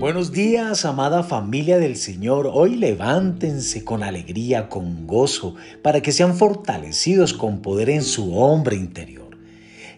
[0.00, 2.50] Buenos días, amada familia del Señor.
[2.50, 8.76] Hoy levántense con alegría, con gozo, para que sean fortalecidos con poder en su hombre
[8.76, 9.36] interior.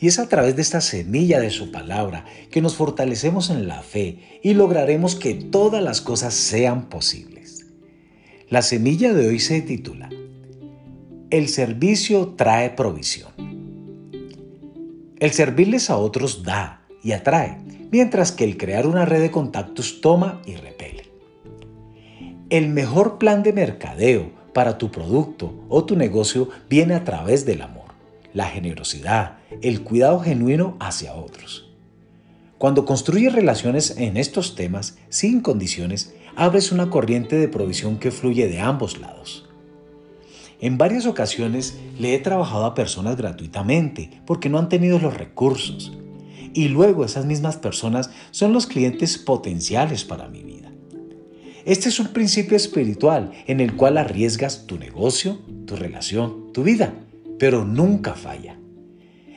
[0.00, 3.82] Y es a través de esta semilla de su palabra que nos fortalecemos en la
[3.82, 7.66] fe y lograremos que todas las cosas sean posibles.
[8.48, 10.08] La semilla de hoy se titula
[11.28, 13.32] El servicio trae provisión.
[15.18, 20.00] El servirles a otros da y atrae mientras que el crear una red de contactos
[20.00, 21.10] toma y repele.
[22.48, 27.62] El mejor plan de mercadeo para tu producto o tu negocio viene a través del
[27.62, 27.94] amor,
[28.32, 31.70] la generosidad, el cuidado genuino hacia otros.
[32.58, 38.48] Cuando construyes relaciones en estos temas sin condiciones, abres una corriente de provisión que fluye
[38.48, 39.48] de ambos lados.
[40.60, 45.96] En varias ocasiones le he trabajado a personas gratuitamente porque no han tenido los recursos,
[46.54, 50.70] y luego esas mismas personas son los clientes potenciales para mi vida.
[51.64, 56.94] Este es un principio espiritual en el cual arriesgas tu negocio, tu relación, tu vida,
[57.38, 58.58] pero nunca falla.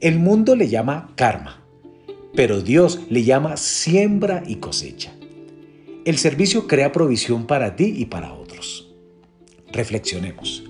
[0.00, 1.62] El mundo le llama karma,
[2.34, 5.12] pero Dios le llama siembra y cosecha.
[6.04, 8.94] El servicio crea provisión para ti y para otros.
[9.72, 10.64] Reflexionemos.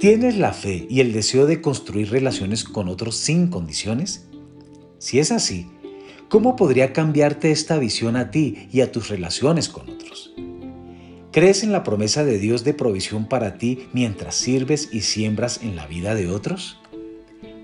[0.00, 4.26] ¿Tienes la fe y el deseo de construir relaciones con otros sin condiciones?
[5.02, 5.66] Si es así,
[6.28, 10.32] ¿cómo podría cambiarte esta visión a ti y a tus relaciones con otros?
[11.32, 15.74] ¿Crees en la promesa de Dios de provisión para ti mientras sirves y siembras en
[15.74, 16.78] la vida de otros?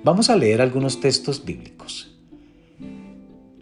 [0.03, 2.19] Vamos a leer algunos textos bíblicos.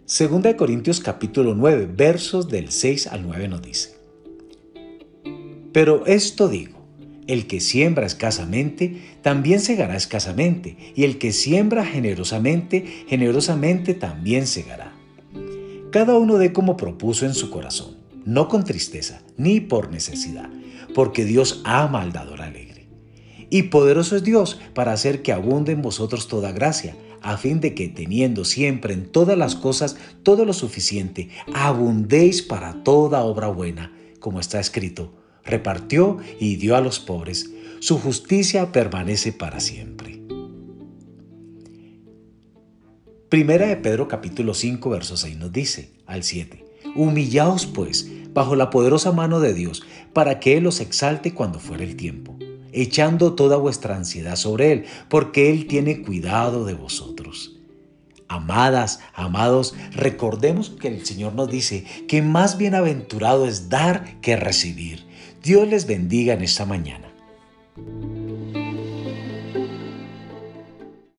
[0.05, 3.95] Segunda de Corintios capítulo 9, versos del 6 al 9 nos dice,
[5.71, 6.76] Pero esto digo,
[7.27, 14.93] el que siembra escasamente, también segará escasamente, y el que siembra generosamente, generosamente también segará.
[15.91, 20.49] Cada uno dé como propuso en su corazón, no con tristeza, ni por necesidad,
[20.95, 22.87] porque Dios ama al dador alegre.
[23.49, 27.73] Y poderoso es Dios para hacer que abunde en vosotros toda gracia, a fin de
[27.73, 33.91] que teniendo siempre en todas las cosas todo lo suficiente, abundéis para toda obra buena,
[34.19, 35.13] como está escrito
[35.47, 37.49] repartió y dio a los pobres.
[37.79, 40.21] Su justicia permanece para siempre.
[43.29, 46.63] Primera de Pedro capítulo 5 verso 6 nos dice al 7.
[46.95, 51.83] Humillaos pues bajo la poderosa mano de Dios para que Él os exalte cuando fuere
[51.83, 52.37] el tiempo,
[52.71, 57.57] echando toda vuestra ansiedad sobre Él, porque Él tiene cuidado de vosotros.
[58.29, 65.06] Amadas, amados, recordemos que el Señor nos dice que más bienaventurado es dar que recibir.
[65.47, 67.07] Dios les bendiga en esta mañana.